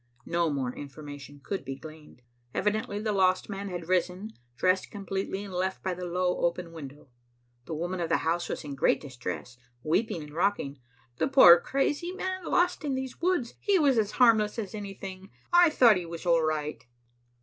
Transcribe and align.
No 0.25 0.49
more 0.49 0.73
information 0.73 1.41
could 1.43 1.63
be 1.63 1.75
gleaned. 1.75 2.23
Evidently 2.55 2.97
the 2.99 3.11
lost 3.11 3.49
man 3.49 3.69
had 3.69 3.87
risen, 3.87 4.31
dressed 4.57 4.89
completely, 4.89 5.43
and 5.43 5.53
left 5.53 5.83
by 5.83 5.93
the 5.93 6.07
low 6.07 6.37
open 6.43 6.71
window. 6.71 7.09
The 7.65 7.75
woman 7.75 7.99
of 7.99 8.09
the 8.09 8.17
house 8.25 8.49
was 8.49 8.63
in 8.63 8.73
great 8.73 8.99
distress, 8.99 9.57
weeping 9.83 10.23
and 10.23 10.33
rocking. 10.33 10.79
"The 11.17 11.27
poor 11.27 11.59
crazy 11.59 12.13
man, 12.13 12.43
lost 12.45 12.83
in 12.83 12.95
these 12.95 13.21
woods. 13.21 13.53
He 13.59 13.77
was 13.77 13.99
as 13.99 14.13
harmless 14.13 14.57
as 14.57 14.73
anything. 14.73 15.29
I 15.53 15.69
thought 15.69 15.97
he 15.97 16.05
was 16.07 16.25
all 16.25 16.41
right." 16.43 16.83